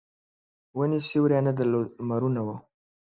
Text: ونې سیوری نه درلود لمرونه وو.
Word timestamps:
ونې 0.77 0.99
سیوری 1.07 1.39
نه 1.47 1.51
درلود 1.57 1.87
لمرونه 1.99 2.41
وو. 2.45 2.55